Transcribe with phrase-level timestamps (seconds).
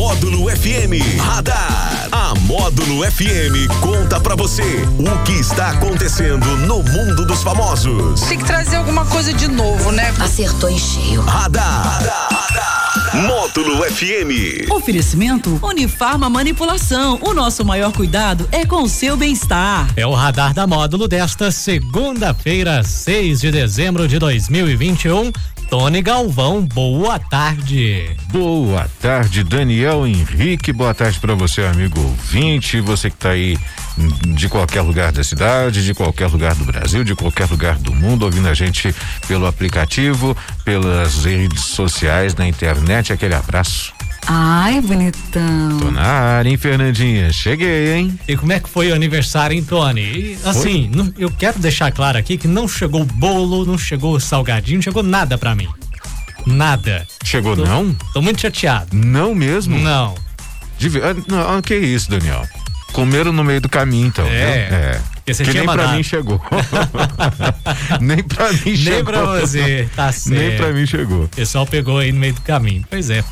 [0.00, 2.08] Módulo FM Radar.
[2.10, 4.62] A Módulo FM conta pra você
[4.98, 8.22] o que está acontecendo no mundo dos famosos.
[8.22, 10.10] Tem que trazer alguma coisa de novo, né?
[10.18, 11.20] Acertou em cheio.
[11.20, 11.84] Radar.
[11.84, 13.26] radar, radar.
[13.26, 14.70] Módulo FM.
[14.70, 17.18] Oferecimento Unifarma Manipulação.
[17.20, 19.86] O nosso maior cuidado é com o seu bem-estar.
[19.96, 25.30] É o radar da módulo desta segunda-feira, 6 de dezembro de 2021.
[25.70, 28.16] Tony Galvão, boa tarde.
[28.32, 30.72] Boa tarde, Daniel Henrique.
[30.72, 32.80] Boa tarde para você, amigo ouvinte.
[32.80, 33.56] Você que está aí
[34.34, 38.24] de qualquer lugar da cidade, de qualquer lugar do Brasil, de qualquer lugar do mundo,
[38.24, 38.92] ouvindo a gente
[39.28, 43.12] pelo aplicativo, pelas redes sociais, na internet.
[43.12, 43.92] Aquele abraço.
[44.26, 45.78] Ai, bonitão.
[45.80, 47.32] Tô na área, hein, Fernandinha?
[47.32, 48.18] Cheguei, hein?
[48.28, 50.00] E como é que foi o aniversário, hein, Tony?
[50.00, 54.76] E, assim, não, eu quero deixar claro aqui que não chegou bolo, não chegou salgadinho,
[54.76, 55.68] não chegou nada para mim.
[56.46, 57.06] Nada.
[57.24, 57.94] Chegou tô, não?
[58.12, 58.96] Tô muito chateado.
[58.96, 59.78] Não mesmo?
[59.78, 60.14] Não.
[61.02, 62.46] Ah, não, ah, que isso, Daniel?
[62.92, 64.26] Comeram no meio do caminho, então.
[64.26, 64.30] É.
[64.96, 65.00] é.
[65.24, 65.88] Que, você que tinha nem mandado.
[65.88, 66.42] pra mim chegou.
[68.00, 69.04] nem pra mim Nem chegou.
[69.04, 70.38] pra você, tá certo.
[70.38, 71.24] Nem pra mim chegou.
[71.24, 72.84] O pessoal pegou aí no meio do caminho.
[72.88, 73.22] Pois é.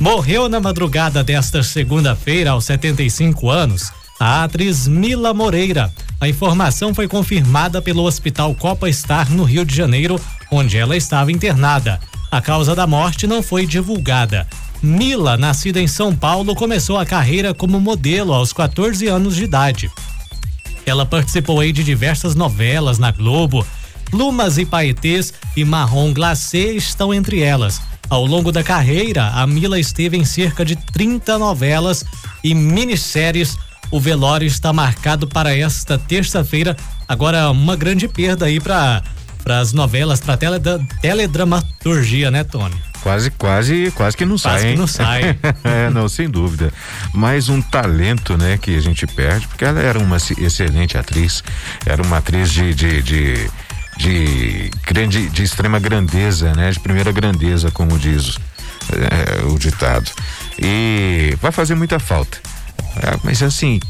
[0.00, 5.92] Morreu na madrugada desta segunda-feira, aos 75 anos, a atriz Mila Moreira.
[6.20, 10.20] A informação foi confirmada pelo Hospital Copa Star, no Rio de Janeiro,
[10.50, 12.00] onde ela estava internada.
[12.30, 14.46] A causa da morte não foi divulgada.
[14.82, 19.90] Mila, nascida em São Paulo, começou a carreira como modelo aos 14 anos de idade.
[20.84, 23.64] Ela participou aí de diversas novelas na Globo.
[24.10, 27.80] Plumas e Paetês e Marrom Glacé estão entre elas.
[28.12, 32.04] Ao longo da carreira, a Mila esteve em cerca de 30 novelas
[32.44, 33.56] e minisséries.
[33.90, 36.76] O velório está marcado para esta terça-feira.
[37.08, 39.02] Agora, uma grande perda aí para
[39.46, 40.60] as novelas, para tele,
[41.00, 42.74] teledramaturgia, né, Tony?
[43.02, 44.76] Quase, quase, quase que não Quase sai, que hein?
[44.76, 45.38] não sai.
[45.64, 46.70] é, não, sem dúvida.
[47.14, 51.42] Mais um talento, né, que a gente perde, porque ela era uma excelente atriz,
[51.86, 53.50] era uma atriz de, de, de,
[53.96, 58.38] de grande, de extrema grandeza, né, de primeira grandeza, como diz
[58.92, 60.10] é, o ditado.
[60.58, 62.38] E vai fazer muita falta.
[62.96, 63.80] É, mas assim,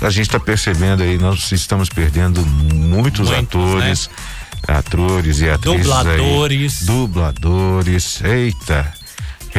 [0.00, 4.10] a gente está percebendo aí, nós estamos perdendo muitos, Muitos, atores,
[4.66, 6.80] atores e atrizes Dubladores.
[6.80, 8.92] aí, dubladores, eita,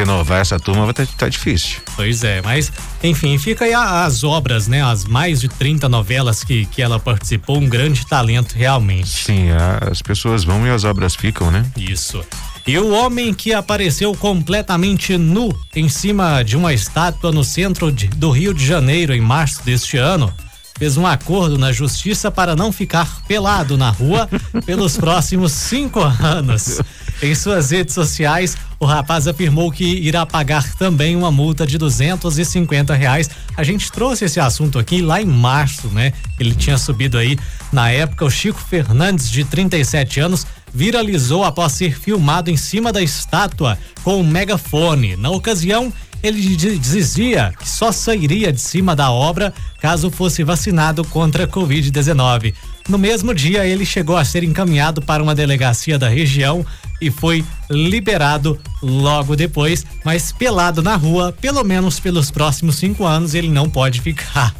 [0.00, 1.78] renovar essa turma vai tá, tá difícil.
[1.96, 2.72] Pois é, mas
[3.02, 4.82] enfim, fica aí as obras, né?
[4.82, 9.08] As mais de 30 novelas que, que ela participou, um grande talento realmente.
[9.08, 9.48] Sim,
[9.90, 11.64] as pessoas vão e as obras ficam, né?
[11.76, 12.24] Isso.
[12.66, 18.08] E o homem que apareceu completamente nu em cima de uma estátua no centro de-
[18.08, 20.32] do Rio de Janeiro em março deste ano
[20.78, 24.28] fez um acordo na justiça para não ficar pelado na rua
[24.64, 26.80] pelos próximos cinco anos.
[27.22, 32.94] Em suas redes sociais, o rapaz afirmou que irá pagar também uma multa de 250
[32.94, 33.28] reais.
[33.54, 36.14] A gente trouxe esse assunto aqui lá em março, né?
[36.38, 37.38] Ele tinha subido aí.
[37.70, 43.02] Na época, o Chico Fernandes, de 37 anos, viralizou após ser filmado em cima da
[43.02, 45.14] estátua com um megafone.
[45.16, 45.92] Na ocasião,
[46.22, 51.48] ele di- dizia que só sairia de cima da obra caso fosse vacinado contra a
[51.48, 52.54] Covid-19.
[52.90, 56.66] No mesmo dia, ele chegou a ser encaminhado para uma delegacia da região
[57.00, 63.32] e foi liberado logo depois, mas pelado na rua, pelo menos pelos próximos cinco anos,
[63.32, 64.52] ele não pode ficar.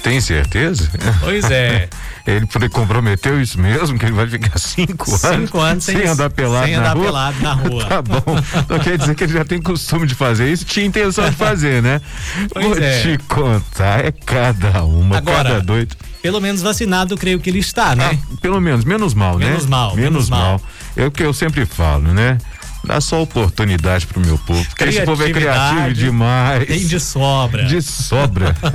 [0.00, 0.88] Tem certeza?
[1.18, 1.88] Pois é.
[2.26, 6.74] Ele comprometeu isso mesmo, que ele vai ficar cinco, Cinco anos sem- andar pelado sem
[6.74, 7.04] na andar rua?
[7.04, 7.84] pelado na rua.
[7.86, 8.22] tá bom.
[8.64, 11.80] Então quer dizer que ele já tem costume de fazer isso, tinha intenção de fazer,
[11.82, 12.00] né?
[12.52, 13.00] Pois Vou é.
[13.02, 15.94] te contar, é cada uma, Agora, cada doido.
[16.20, 18.18] Pelo menos vacinado, creio que ele está, né?
[18.20, 19.46] Ah, pelo menos, menos mal, né?
[19.46, 20.40] Menos mal, Menos, menos mal.
[20.40, 20.62] mal.
[20.96, 22.38] É o que eu sempre falo, né?
[22.86, 24.64] Dá só oportunidade pro meu povo.
[24.66, 26.66] Porque esse povo é criativo demais.
[26.66, 27.64] Tem de sobra.
[27.64, 28.54] De sobra.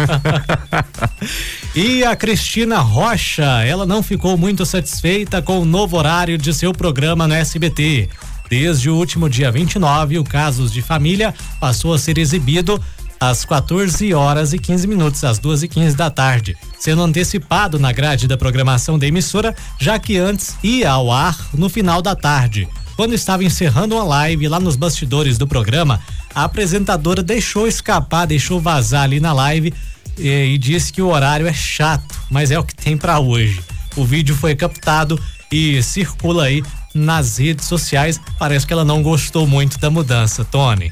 [1.74, 6.74] E a Cristina Rocha, ela não ficou muito satisfeita com o novo horário de seu
[6.74, 8.10] programa no SBT.
[8.50, 12.78] Desde o último dia 29, o Casos de Família passou a ser exibido
[13.18, 17.94] às 14 horas e 15 minutos, às 2 e 15 da tarde, sendo antecipado na
[17.94, 22.68] grade da programação da emissora, já que antes ia ao ar no final da tarde.
[22.96, 26.02] Quando estava encerrando uma live lá nos bastidores do programa,
[26.34, 29.74] a apresentadora deixou escapar, deixou vazar ali na live
[30.18, 33.62] e, e disse que o horário é chato, mas é o que tem para hoje.
[33.96, 35.20] O vídeo foi captado
[35.52, 38.20] e circula aí nas redes sociais.
[38.40, 40.92] Parece que ela não gostou muito da mudança, Tony.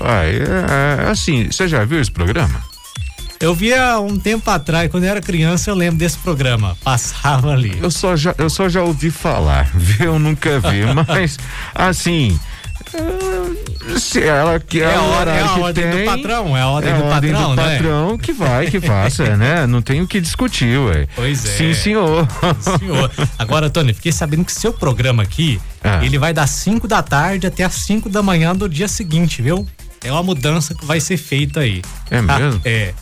[0.00, 2.62] Ah, é, assim, você já viu esse programa?
[3.38, 6.76] Eu via um tempo atrás, quando eu era criança, eu lembro desse programa.
[6.82, 7.78] Passava ali.
[7.82, 10.06] Eu só já, eu só já ouvi falar, viu?
[10.14, 11.38] Eu nunca vi, mas
[11.74, 12.38] assim,
[13.98, 16.68] Se ela que É a hora, é a que ordem tem, do patrão, é a
[16.68, 17.72] ordem é a do ordem patrão, do né?
[17.76, 19.66] patrão que vai, que faça, né?
[19.66, 21.06] Não tem o que discutir, ué.
[21.14, 21.48] Pois é.
[21.58, 22.26] Sim, senhor.
[22.78, 23.10] Senhor.
[23.38, 26.02] Agora, Tony, fiquei sabendo que seu programa aqui, Ah.
[26.04, 29.66] ele vai das 5 da tarde até as 5 da manhã do dia seguinte, viu?
[30.02, 31.82] É uma mudança que vai ser feita aí.
[32.10, 32.60] É mesmo?
[32.64, 32.94] É.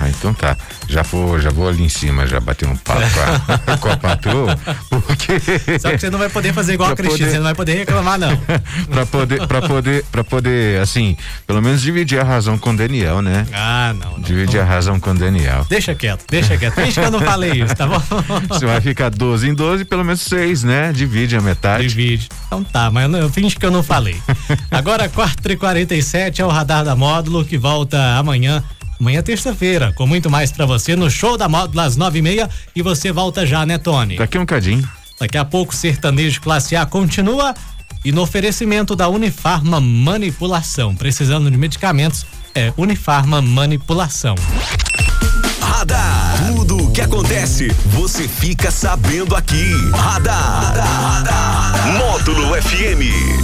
[0.00, 0.56] Ah, então tá.
[0.88, 3.96] Já vou, já vou ali em cima, já bater um papo com a, com a
[3.96, 4.58] patroa,
[4.90, 5.38] porque
[5.78, 7.54] Só que você não vai poder fazer igual a Pra Cristina, poder- você não vai
[7.54, 8.36] poder reclamar, não.
[8.90, 13.22] para poder, para poder, para poder, assim, pelo menos dividir a razão com o Daniel,
[13.22, 13.46] né?
[13.52, 14.12] Ah, não.
[14.14, 14.20] não.
[14.20, 15.64] Dividir a razão com o Daniel.
[15.68, 16.74] Deixa quieto, deixa quieto.
[16.74, 18.02] Finge que eu não falei isso, tá bom?
[18.48, 20.92] Você vai ficar 12 em 12, pelo menos 6, né?
[20.92, 21.86] Divide a metade.
[21.86, 22.28] Divide.
[22.46, 24.20] Então tá, mas eu, não- eu finge que eu não falei.
[24.70, 28.62] Agora, 4h47 é o Radar da Módulo que volta amanhã.
[28.98, 32.22] Amanhã é terça-feira, com muito mais pra você no show da Módulo às nove e
[32.22, 34.16] meia e você volta já, né, Tony?
[34.16, 34.88] Daqui um cadinho.
[35.20, 37.54] Daqui a pouco, sertanejo classe A continua
[38.04, 40.94] e no oferecimento da Unifarma Manipulação.
[40.94, 44.34] Precisando de medicamentos, é Unifarma Manipulação.
[45.60, 46.46] Radar.
[46.54, 49.72] Tudo o que acontece, você fica sabendo aqui.
[49.92, 50.74] Radar.
[51.98, 53.43] Módulo FM.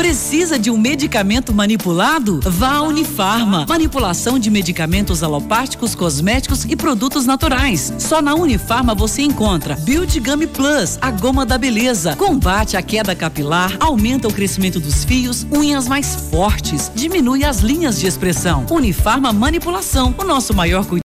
[0.00, 2.40] Precisa de um medicamento manipulado?
[2.42, 3.66] Vá à Unifarma.
[3.68, 7.92] Manipulação de medicamentos alopáticos, cosméticos e produtos naturais.
[7.98, 12.16] Só na Unifarma você encontra Build Gummy Plus, a goma da beleza.
[12.16, 18.00] Combate a queda capilar, aumenta o crescimento dos fios, unhas mais fortes, diminui as linhas
[18.00, 18.64] de expressão.
[18.70, 20.98] Unifarma Manipulação, o nosso maior cuidado